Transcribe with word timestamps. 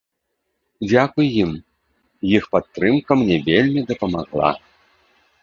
Дзякуй 0.89 1.27
ім, 1.43 1.51
іх 2.37 2.43
падтрымка 2.57 3.11
мне 3.21 3.37
вельмі 3.51 3.87
дапамагла. 3.93 4.51